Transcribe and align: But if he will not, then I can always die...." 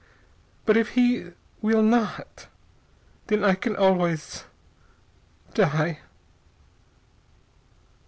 But 0.65 0.77
if 0.77 0.93
he 0.93 1.27
will 1.61 1.83
not, 1.83 2.47
then 3.27 3.43
I 3.43 3.53
can 3.53 3.75
always 3.75 4.45
die...." 5.53 5.99